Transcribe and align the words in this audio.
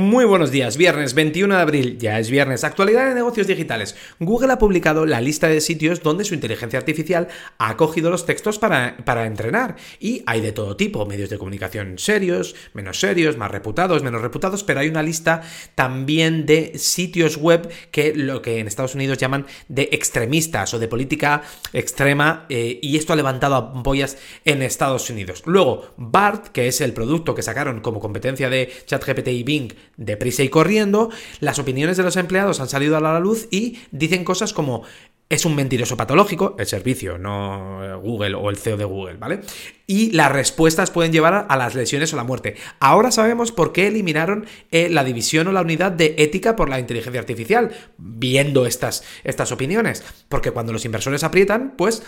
Muy 0.00 0.24
buenos 0.24 0.50
días, 0.50 0.78
viernes 0.78 1.12
21 1.12 1.54
de 1.54 1.60
abril, 1.60 1.98
ya 1.98 2.18
es 2.18 2.30
viernes. 2.30 2.64
Actualidad 2.64 3.06
de 3.06 3.14
negocios 3.14 3.46
digitales. 3.46 3.94
Google 4.18 4.50
ha 4.50 4.58
publicado 4.58 5.04
la 5.04 5.20
lista 5.20 5.46
de 5.46 5.60
sitios 5.60 6.02
donde 6.02 6.24
su 6.24 6.32
inteligencia 6.32 6.78
artificial 6.78 7.28
ha 7.58 7.76
cogido 7.76 8.08
los 8.08 8.24
textos 8.24 8.58
para, 8.58 8.96
para, 9.04 9.26
entrenar. 9.26 9.76
Y 10.00 10.22
hay 10.24 10.40
de 10.40 10.52
todo 10.52 10.74
tipo, 10.74 11.04
medios 11.04 11.28
de 11.28 11.36
comunicación 11.36 11.98
serios, 11.98 12.56
menos 12.72 12.98
serios, 12.98 13.36
más 13.36 13.50
reputados, 13.50 14.02
menos 14.02 14.22
reputados, 14.22 14.64
pero 14.64 14.80
hay 14.80 14.88
una 14.88 15.02
lista 15.02 15.42
también 15.74 16.46
de 16.46 16.78
sitios 16.78 17.36
web 17.36 17.68
que 17.90 18.14
lo 18.14 18.40
que 18.40 18.58
en 18.58 18.68
Estados 18.68 18.94
Unidos 18.94 19.18
llaman 19.18 19.44
de 19.68 19.90
extremistas 19.92 20.72
o 20.72 20.78
de 20.78 20.88
política 20.88 21.42
extrema, 21.74 22.46
eh, 22.48 22.78
y 22.80 22.96
esto 22.96 23.12
ha 23.12 23.16
levantado 23.16 23.54
ampollas 23.54 24.16
en 24.46 24.62
Estados 24.62 25.10
Unidos. 25.10 25.42
Luego, 25.44 25.92
BART, 25.98 26.48
que 26.48 26.68
es 26.68 26.80
el 26.80 26.94
producto 26.94 27.34
que 27.34 27.42
sacaron 27.42 27.80
como 27.80 28.00
competencia 28.00 28.48
de 28.48 28.72
ChatGPT 28.86 29.28
y 29.28 29.42
Bing, 29.42 29.74
deprisa 29.96 30.42
y 30.42 30.48
corriendo, 30.48 31.10
las 31.40 31.58
opiniones 31.58 31.96
de 31.96 32.02
los 32.02 32.16
empleados 32.16 32.60
han 32.60 32.68
salido 32.68 32.96
a 32.96 33.00
la 33.00 33.20
luz 33.20 33.48
y 33.50 33.78
dicen 33.90 34.24
cosas 34.24 34.52
como 34.52 34.84
es 35.30 35.44
un 35.44 35.54
mentiroso 35.54 35.96
patológico, 35.96 36.56
el 36.58 36.66
servicio, 36.66 37.16
no 37.16 38.00
Google 38.00 38.34
o 38.34 38.50
el 38.50 38.56
CEO 38.56 38.76
de 38.76 38.84
Google, 38.84 39.16
¿vale? 39.16 39.40
Y 39.86 40.10
las 40.10 40.32
respuestas 40.32 40.90
pueden 40.90 41.12
llevar 41.12 41.46
a 41.48 41.56
las 41.56 41.76
lesiones 41.76 42.12
o 42.12 42.16
la 42.16 42.24
muerte. 42.24 42.56
Ahora 42.80 43.12
sabemos 43.12 43.52
por 43.52 43.72
qué 43.72 43.86
eliminaron 43.86 44.46
eh, 44.72 44.88
la 44.90 45.04
división 45.04 45.46
o 45.46 45.52
la 45.52 45.60
unidad 45.60 45.92
de 45.92 46.16
ética 46.18 46.56
por 46.56 46.68
la 46.68 46.80
inteligencia 46.80 47.20
artificial, 47.20 47.70
viendo 47.96 48.66
estas, 48.66 49.04
estas 49.22 49.52
opiniones. 49.52 50.02
Porque 50.28 50.50
cuando 50.50 50.72
los 50.72 50.84
inversores 50.84 51.22
aprietan, 51.22 51.74
pues 51.76 52.02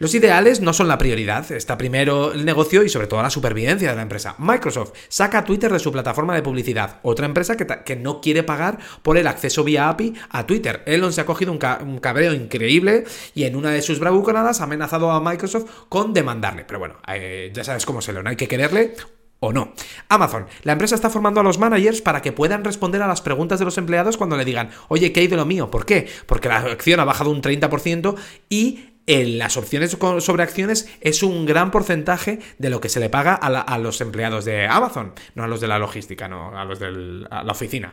los 0.00 0.14
ideales 0.14 0.62
no 0.62 0.72
son 0.72 0.88
la 0.88 0.96
prioridad, 0.96 1.52
está 1.52 1.76
primero 1.76 2.32
el 2.32 2.46
negocio 2.46 2.82
y 2.82 2.88
sobre 2.88 3.06
todo 3.06 3.20
la 3.20 3.28
supervivencia 3.28 3.90
de 3.90 3.96
la 3.96 4.00
empresa. 4.00 4.34
Microsoft 4.38 4.94
saca 5.08 5.44
Twitter 5.44 5.70
de 5.70 5.78
su 5.78 5.92
plataforma 5.92 6.34
de 6.34 6.42
publicidad, 6.42 7.00
otra 7.02 7.26
empresa 7.26 7.54
que, 7.58 7.96
no 7.96 8.22
quiere 8.22 8.42
pagar 8.42 8.78
por 9.02 9.18
el 9.18 9.26
acceso 9.26 9.62
vía 9.62 9.90
API 9.90 10.14
a 10.30 10.46
Twitter. 10.46 10.82
Elon 10.86 11.12
se 11.12 11.20
ha 11.20 11.26
cogido 11.26 11.52
un, 11.52 11.58
cabreo 11.58 12.32
increíble 12.32 13.04
y 13.34 13.44
en 13.44 13.56
una 13.56 13.72
de 13.72 13.82
sus 13.82 13.98
bravuconadas 13.98 14.62
ha 14.62 14.64
amenazado 14.64 15.10
a 15.10 15.20
Microsoft 15.20 15.70
con 15.90 16.14
demandarle. 16.14 16.64
Pero 16.64 16.78
bueno, 16.78 16.94
eh, 17.06 17.50
ya 17.52 17.62
sabes 17.62 17.84
cómo 17.84 17.98
es 17.98 18.08
Elon, 18.08 18.26
hay 18.26 18.36
que 18.36 18.48
quererle 18.48 18.94
o 19.40 19.52
no. 19.52 19.72
Amazon, 20.08 20.46
la 20.62 20.72
empresa 20.72 20.94
está 20.94 21.10
formando 21.10 21.40
a 21.40 21.42
los 21.42 21.58
managers 21.58 22.02
para 22.02 22.22
que 22.22 22.32
puedan 22.32 22.62
responder 22.62 23.02
a 23.02 23.06
las 23.06 23.22
preguntas 23.22 23.58
de 23.58 23.64
los 23.64 23.78
empleados 23.78 24.16
cuando 24.16 24.36
le 24.36 24.44
digan, 24.44 24.70
oye, 24.88 25.12
¿qué 25.12 25.20
hay 25.20 25.26
de 25.26 25.36
lo 25.36 25.46
mío? 25.46 25.70
¿Por 25.70 25.86
qué? 25.86 26.08
Porque 26.26 26.48
la 26.48 26.58
acción 26.58 27.00
ha 27.00 27.04
bajado 27.04 27.30
un 27.30 27.42
30% 27.42 28.16
y 28.50 28.89
en 29.10 29.38
las 29.38 29.56
opciones 29.56 29.98
sobre 30.20 30.44
acciones 30.44 30.88
es 31.00 31.24
un 31.24 31.44
gran 31.44 31.72
porcentaje 31.72 32.38
de 32.58 32.70
lo 32.70 32.80
que 32.80 32.88
se 32.88 33.00
le 33.00 33.10
paga 33.10 33.34
a, 33.34 33.78
los 33.78 34.00
empleados 34.00 34.44
de 34.44 34.68
Amazon, 34.68 35.14
no 35.34 35.42
a 35.42 35.48
los 35.48 35.60
de 35.60 35.66
la 35.66 35.80
logística, 35.80 36.28
no 36.28 36.56
a 36.56 36.64
los 36.64 36.78
de 36.78 36.92
la 36.92 37.50
oficina. 37.50 37.92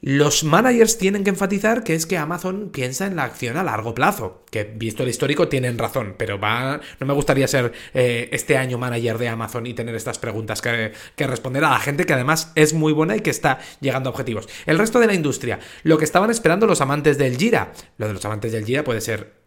Los 0.00 0.44
managers 0.44 0.96
tienen 0.96 1.24
que 1.24 1.30
enfatizar 1.30 1.82
que 1.82 1.96
es 1.96 2.06
que 2.06 2.18
Amazon 2.18 2.70
piensa 2.72 3.06
en 3.06 3.16
la 3.16 3.24
acción 3.24 3.56
a 3.56 3.64
largo 3.64 3.96
plazo, 3.96 4.44
que 4.48 4.62
visto 4.62 5.02
el 5.02 5.08
histórico 5.08 5.48
tienen 5.48 5.76
razón, 5.76 6.14
pero 6.16 6.38
no 6.38 7.06
me 7.06 7.14
gustaría 7.14 7.48
ser 7.48 7.72
eh, 7.92 8.28
este 8.30 8.56
año 8.56 8.78
manager 8.78 9.18
de 9.18 9.26
Amazon 9.26 9.66
y 9.66 9.74
tener 9.74 9.96
estas 9.96 10.20
preguntas 10.20 10.62
que, 10.62 10.92
que, 11.16 11.26
responder 11.26 11.64
a 11.64 11.70
la 11.70 11.80
gente 11.80 12.06
que 12.06 12.12
además 12.12 12.52
es 12.54 12.74
muy 12.74 12.92
buena 12.92 13.16
y 13.16 13.22
que 13.22 13.30
está 13.30 13.58
llegando 13.80 14.10
a 14.10 14.12
objetivos. 14.12 14.48
El 14.66 14.78
resto 14.78 15.00
de 15.00 15.08
la 15.08 15.14
industria, 15.14 15.58
lo 15.82 15.98
que 15.98 16.04
estaban 16.04 16.30
esperando 16.30 16.68
los 16.68 16.80
amantes 16.80 17.18
del 17.18 17.36
Gira, 17.36 17.72
lo 17.96 18.06
de 18.06 18.12
los 18.12 18.24
amantes 18.24 18.52
del 18.52 18.64
Gira 18.64 18.84
puede 18.84 19.00
ser 19.00 19.37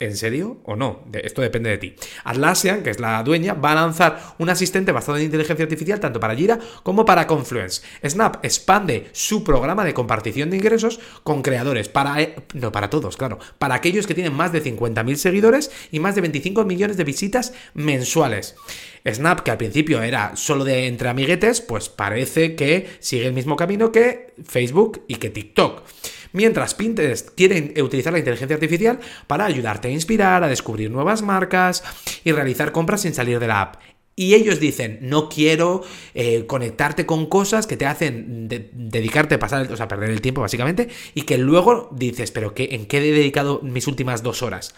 ¿En 0.00 0.16
serio 0.16 0.58
o 0.64 0.76
no? 0.76 1.04
esto 1.12 1.42
depende 1.42 1.70
de 1.70 1.78
ti. 1.78 1.96
Atlassian, 2.22 2.84
que 2.84 2.90
es 2.90 3.00
la 3.00 3.20
dueña, 3.24 3.54
va 3.54 3.72
a 3.72 3.74
lanzar 3.74 4.36
un 4.38 4.48
asistente 4.48 4.92
basado 4.92 5.18
en 5.18 5.24
inteligencia 5.24 5.64
artificial 5.64 5.98
tanto 5.98 6.20
para 6.20 6.36
Jira 6.36 6.60
como 6.84 7.04
para 7.04 7.26
Confluence. 7.26 7.82
Snap 8.06 8.44
expande 8.44 9.08
su 9.12 9.42
programa 9.42 9.84
de 9.84 9.94
compartición 9.94 10.50
de 10.50 10.56
ingresos 10.58 11.00
con 11.24 11.42
creadores 11.42 11.88
para 11.88 12.22
eh, 12.22 12.36
no 12.54 12.70
para 12.70 12.90
todos, 12.90 13.16
claro, 13.16 13.40
para 13.58 13.74
aquellos 13.74 14.06
que 14.06 14.14
tienen 14.14 14.34
más 14.34 14.52
de 14.52 14.62
50.000 14.62 15.16
seguidores 15.16 15.72
y 15.90 15.98
más 15.98 16.14
de 16.14 16.20
25 16.20 16.64
millones 16.64 16.96
de 16.96 17.02
visitas 17.02 17.52
mensuales. 17.74 18.54
Snap, 19.04 19.40
que 19.40 19.50
al 19.50 19.58
principio 19.58 20.00
era 20.02 20.36
solo 20.36 20.64
de 20.64 20.86
entre 20.86 21.08
amiguetes, 21.08 21.60
pues 21.60 21.88
parece 21.88 22.54
que 22.54 22.88
sigue 23.00 23.26
el 23.26 23.32
mismo 23.32 23.56
camino 23.56 23.90
que 23.90 24.34
Facebook 24.44 25.02
y 25.08 25.16
que 25.16 25.30
TikTok. 25.30 25.82
Mientras 26.32 26.74
Pinterest 26.74 27.30
quiere 27.30 27.82
utilizar 27.82 28.12
la 28.12 28.18
inteligencia 28.18 28.54
artificial 28.54 28.98
para 29.26 29.46
ayudarte 29.46 29.88
a 29.88 29.90
inspirar, 29.90 30.44
a 30.44 30.48
descubrir 30.48 30.90
nuevas 30.90 31.22
marcas 31.22 31.82
y 32.24 32.32
realizar 32.32 32.72
compras 32.72 33.02
sin 33.02 33.14
salir 33.14 33.38
de 33.40 33.48
la 33.48 33.60
app. 33.62 33.76
Y 34.18 34.34
ellos 34.34 34.58
dicen, 34.58 34.98
no 35.00 35.28
quiero 35.28 35.84
eh, 36.12 36.44
conectarte 36.46 37.06
con 37.06 37.26
cosas 37.26 37.68
que 37.68 37.76
te 37.76 37.86
hacen 37.86 38.48
dedicarte 38.48 39.36
a 39.36 39.38
pasar, 39.38 39.72
o 39.72 39.76
sea, 39.76 39.86
perder 39.86 40.10
el 40.10 40.20
tiempo 40.20 40.40
básicamente, 40.40 40.88
y 41.14 41.22
que 41.22 41.38
luego 41.38 41.88
dices, 41.92 42.32
pero 42.32 42.52
qué, 42.52 42.70
¿en 42.72 42.86
qué 42.86 42.98
he 42.98 43.12
dedicado 43.12 43.60
mis 43.62 43.86
últimas 43.86 44.24
dos 44.24 44.42
horas? 44.42 44.74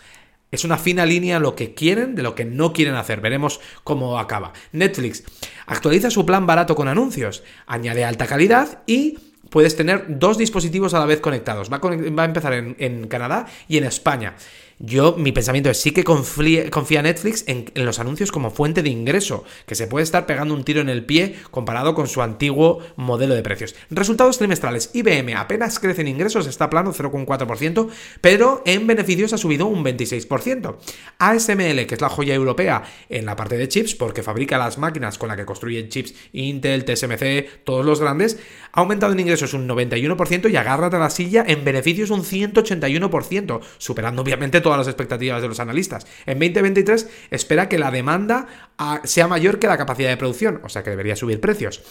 Es 0.50 0.64
una 0.64 0.76
fina 0.76 1.06
línea 1.06 1.38
lo 1.38 1.54
que 1.54 1.72
quieren 1.72 2.16
de 2.16 2.22
lo 2.22 2.34
que 2.34 2.44
no 2.44 2.74
quieren 2.74 2.96
hacer. 2.96 3.22
Veremos 3.22 3.60
cómo 3.82 4.18
acaba. 4.18 4.52
Netflix 4.72 5.24
actualiza 5.66 6.10
su 6.10 6.26
plan 6.26 6.46
barato 6.46 6.74
con 6.74 6.88
anuncios, 6.88 7.42
añade 7.66 8.04
alta 8.04 8.26
calidad 8.26 8.82
y 8.86 9.16
puedes 9.50 9.76
tener 9.76 10.04
dos 10.08 10.38
dispositivos 10.38 10.94
a 10.94 11.00
la 11.00 11.06
vez 11.06 11.20
conectados. 11.20 11.70
Va 11.70 11.80
a, 11.82 12.24
empezar 12.24 12.52
en, 12.54 13.08
Canadá 13.08 13.46
y 13.68 13.76
en 13.76 13.84
España. 13.84 14.34
Yo, 14.82 15.14
mi 15.18 15.30
pensamiento 15.30 15.68
es 15.68 15.78
sí 15.78 15.90
que 15.90 16.04
confía 16.04 17.02
Netflix 17.02 17.44
en, 17.46 17.66
los 17.74 17.98
anuncios 17.98 18.32
como 18.32 18.50
fuente 18.50 18.82
de 18.82 18.88
ingreso, 18.88 19.44
que 19.66 19.74
se 19.74 19.86
puede 19.86 20.04
estar 20.04 20.24
pegando 20.24 20.54
un 20.54 20.64
tiro 20.64 20.80
en 20.80 20.88
el 20.88 21.04
pie 21.04 21.36
comparado 21.50 21.94
con 21.94 22.08
su 22.08 22.22
antiguo 22.22 22.78
modelo 22.96 23.34
de 23.34 23.42
precios. 23.42 23.74
Resultados 23.90 24.38
trimestrales. 24.38 24.88
IBM 24.94 25.36
apenas 25.36 25.78
crece 25.78 26.00
en 26.00 26.08
ingresos, 26.08 26.46
está 26.46 26.70
plano 26.70 26.94
0,4%, 26.94 27.90
pero 28.22 28.62
en 28.64 28.86
beneficios 28.86 29.34
ha 29.34 29.38
subido 29.38 29.66
un 29.66 29.84
26%. 29.84 30.76
ASML, 31.18 31.86
que 31.86 31.94
es 31.94 32.00
la 32.00 32.08
joya 32.08 32.34
europea 32.34 32.82
en 33.10 33.26
la 33.26 33.36
parte 33.36 33.58
de 33.58 33.68
chips, 33.68 33.94
porque 33.94 34.22
fabrica 34.22 34.56
las 34.56 34.78
máquinas 34.78 35.18
con 35.18 35.28
las 35.28 35.36
que 35.36 35.44
construyen 35.44 35.90
chips 35.90 36.14
Intel, 36.32 36.86
TSMC, 36.86 37.64
todos 37.64 37.84
los 37.84 38.00
grandes, 38.00 38.38
ha 38.72 38.80
aumentado 38.80 39.12
en 39.12 39.20
ingresos 39.20 39.52
un 39.52 39.68
91% 39.68 40.50
y 40.50 40.56
agárrate 40.56 40.96
a 40.96 41.00
la 41.00 41.10
silla 41.10 41.44
en 41.46 41.66
beneficios 41.66 42.08
un 42.08 42.24
181%, 42.24 43.60
superando 43.76 44.22
obviamente 44.22 44.62
todo 44.62 44.69
todas 44.70 44.86
las 44.86 44.94
expectativas 44.94 45.42
de 45.42 45.48
los 45.48 45.58
analistas. 45.58 46.06
En 46.26 46.38
2023 46.38 47.08
espera 47.32 47.68
que 47.68 47.76
la 47.76 47.90
demanda 47.90 48.46
ah, 48.78 49.00
sea 49.02 49.26
mayor 49.26 49.58
que 49.58 49.66
la 49.66 49.76
capacidad 49.76 50.08
de 50.08 50.16
producción, 50.16 50.60
o 50.62 50.68
sea 50.68 50.84
que 50.84 50.90
debería 50.90 51.16
subir 51.16 51.40
precios. 51.40 51.82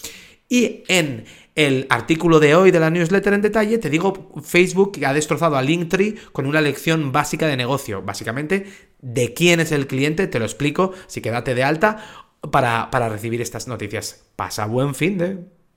Y 0.47 0.85
en 0.87 1.25
el 1.55 1.87
artículo 1.89 2.39
de 2.39 2.55
hoy 2.55 2.71
de 2.71 2.79
la 2.79 2.89
newsletter 2.89 3.33
en 3.33 3.41
detalle, 3.41 3.79
te 3.79 3.89
digo, 3.89 4.31
Facebook 4.41 4.97
ha 5.05 5.13
destrozado 5.13 5.57
a 5.57 5.61
Linktree 5.61 6.15
con 6.31 6.45
una 6.45 6.61
lección 6.61 7.11
básica 7.11 7.47
de 7.47 7.57
negocio. 7.57 8.01
Básicamente, 8.01 8.65
de 9.01 9.33
quién 9.33 9.59
es 9.59 9.73
el 9.73 9.85
cliente, 9.85 10.27
te 10.27 10.39
lo 10.39 10.45
explico, 10.45 10.93
así 11.05 11.19
que 11.19 11.31
date 11.31 11.53
de 11.53 11.63
alta 11.63 11.97
para, 12.49 12.89
para 12.91 13.09
recibir 13.09 13.41
estas 13.41 13.67
noticias. 13.67 14.23
Pasa 14.37 14.65
buen 14.67 14.95
fin 14.95 15.17
de... 15.17 15.58